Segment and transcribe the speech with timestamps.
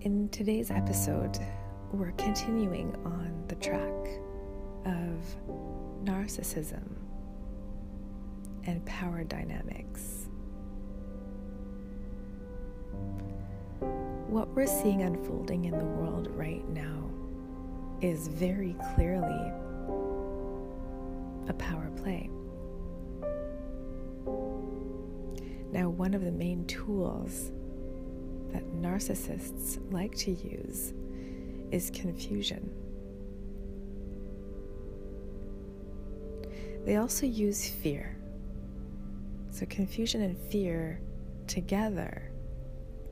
[0.00, 1.38] In today's episode,
[1.92, 4.20] we're continuing on the track
[4.86, 5.18] of
[6.04, 6.82] narcissism
[8.66, 10.28] and power dynamics.
[14.28, 17.10] What we're seeing unfolding in the world right now
[18.00, 19.52] is very clearly
[21.48, 22.30] a power play.
[24.26, 27.50] Now, one of the main tools
[28.52, 30.92] that narcissists like to use
[31.70, 32.70] is confusion.
[36.84, 38.16] They also use fear.
[39.50, 41.00] So, confusion and fear
[41.46, 42.30] together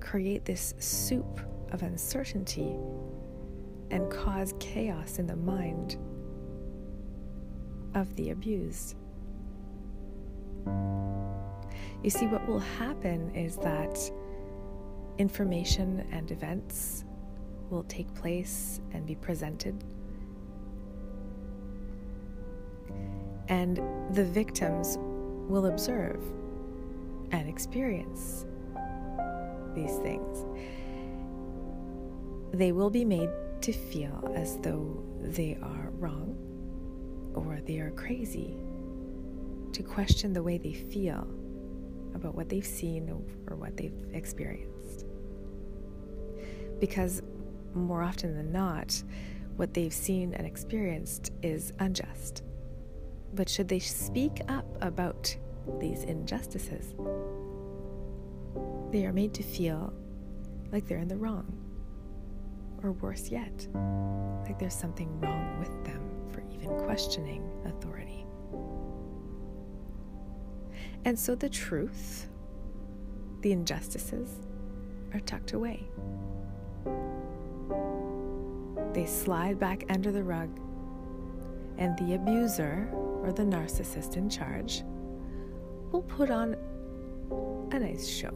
[0.01, 1.41] create this soup
[1.71, 2.77] of uncertainty
[3.91, 5.97] and cause chaos in the mind
[7.95, 8.97] of the abused.
[12.03, 14.11] You see, what will happen is that
[15.19, 17.05] information and events
[17.71, 19.85] will take place and be presented.
[23.49, 23.81] And
[24.15, 24.99] the victims
[25.49, 26.21] will observe
[27.31, 28.47] and experience
[29.75, 30.45] these things.
[32.53, 36.37] They will be made to feel as though they are wrong
[37.35, 38.57] or they are crazy,
[39.73, 41.27] to question the way they feel
[42.15, 43.09] about what they've seen
[43.49, 45.07] or what they've experienced.
[46.81, 47.23] Because
[47.75, 49.03] more often than not,
[49.57, 52.43] what they've seen and experienced is unjust.
[53.35, 55.35] But should they speak up about
[55.79, 56.95] these injustices,
[58.91, 59.93] they are made to feel
[60.71, 61.59] like they're in the wrong.
[62.83, 63.69] Or worse yet,
[64.45, 68.27] like there's something wrong with them for even questioning authority.
[71.05, 72.29] And so the truth,
[73.41, 74.29] the injustices,
[75.13, 75.89] are tucked away.
[78.93, 80.49] They slide back under the rug,
[81.79, 84.85] and the abuser or the narcissist in charge
[85.91, 86.57] will put on
[87.73, 88.35] a nice show.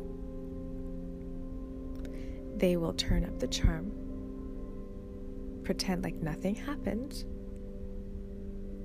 [2.57, 3.93] They will turn up the charm,
[5.63, 7.25] pretend like nothing happened,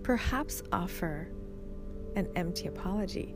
[0.03, 1.29] perhaps offer
[2.17, 3.35] an empty apology,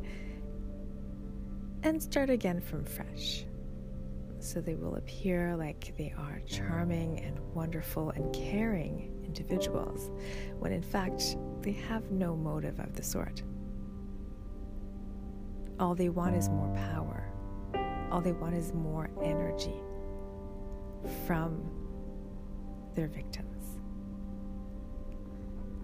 [1.86, 3.46] and start again from fresh.
[4.40, 10.10] So they will appear like they are charming and wonderful and caring individuals,
[10.58, 13.44] when in fact they have no motive of the sort.
[15.80, 17.30] All they want is more power.
[18.12, 19.76] All they want is more energy
[21.28, 21.70] from
[22.96, 23.80] their victims.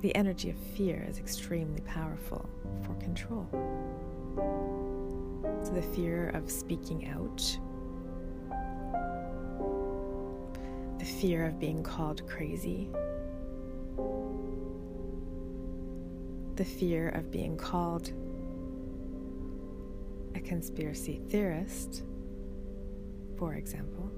[0.02, 2.50] The energy of fear is extremely powerful
[2.84, 3.48] for control.
[5.64, 7.38] So, the fear of speaking out,
[11.00, 12.90] the fear of being called crazy,
[16.56, 18.12] the fear of being called
[20.36, 22.04] a conspiracy theorist,
[23.38, 24.12] for example.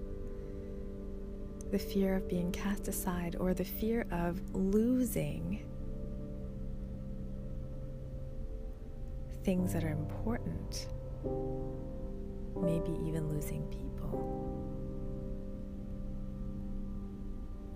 [1.72, 5.66] The fear of being cast aside or the fear of losing
[9.44, 10.88] things that are important,
[12.56, 14.20] maybe even losing people,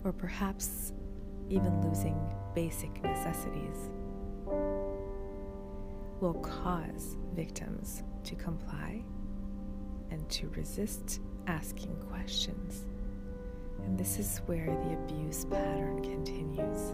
[0.04, 0.94] or perhaps
[1.50, 2.18] even losing
[2.54, 3.90] basic necessities,
[6.20, 9.04] will cause victims to comply
[10.10, 12.86] and to resist asking questions.
[13.86, 16.94] And this is where the abuse pattern continues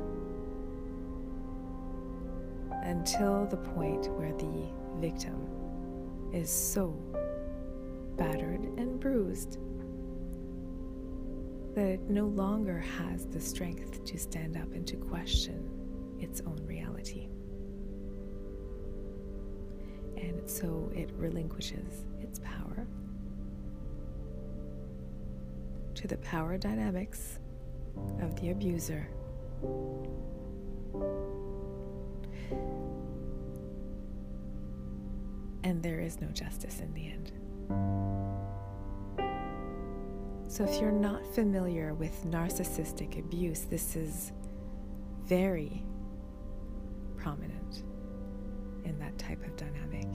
[2.84, 5.48] until the point where the victim
[6.34, 6.90] is so
[8.18, 9.60] battered and bruised
[11.76, 15.70] that it no longer has the strength to stand up and to question
[16.20, 17.28] its own reality.
[20.18, 22.88] And so it relinquishes its power
[25.96, 27.40] to the power dynamics
[28.22, 29.08] of the abuser.
[35.64, 37.32] And there is no justice in the end.
[40.48, 44.34] So, if you're not familiar with narcissistic abuse, this is
[45.24, 45.84] very
[47.18, 47.84] prominent
[48.86, 50.06] in that type of dynamic.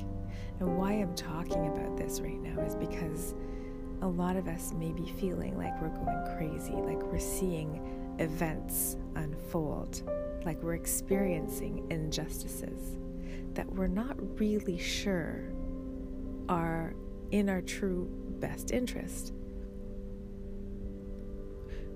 [0.61, 3.35] And why I'm talking about this right now is because
[4.03, 8.97] a lot of us may be feeling like we're going crazy, like we're seeing events
[9.17, 10.03] unfold,
[10.45, 12.99] like we're experiencing injustices.
[13.55, 15.43] That we're not really sure
[16.49, 16.95] are
[17.31, 18.09] in our true
[18.41, 19.33] best interest.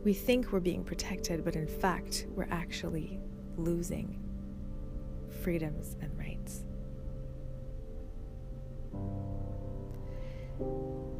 [0.04, 3.20] We think we're being protected, but in fact, we're actually
[3.56, 4.18] losing
[5.42, 6.64] freedoms and rights.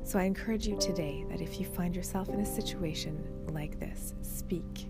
[0.05, 4.15] So I encourage you today that if you find yourself in a situation like this,
[4.21, 4.89] speak.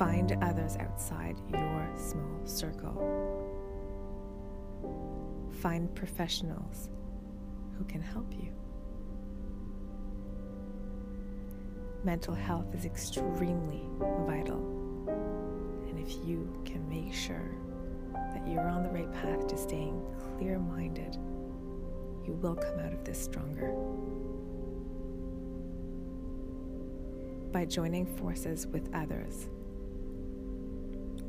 [0.00, 2.96] Find others outside your small circle.
[5.60, 6.88] Find professionals
[7.76, 8.50] who can help you.
[12.02, 13.82] Mental health is extremely
[14.26, 14.56] vital.
[15.90, 17.54] And if you can make sure
[18.14, 20.02] that you're on the right path to staying
[20.38, 21.18] clear minded,
[22.26, 23.74] you will come out of this stronger.
[27.52, 29.50] By joining forces with others,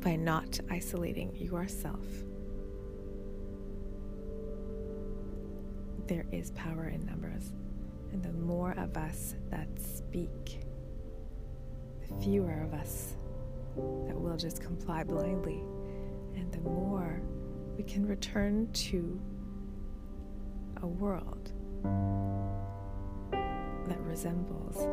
[0.01, 2.05] by not isolating yourself,
[6.07, 7.53] there is power in numbers.
[8.11, 10.59] And the more of us that speak,
[12.07, 13.15] the fewer of us
[13.77, 15.63] that will just comply blindly,
[16.35, 17.21] and the more
[17.77, 19.21] we can return to
[20.81, 21.51] a world
[23.87, 24.87] that resembles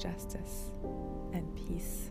[0.00, 0.70] justice
[1.32, 2.10] and peace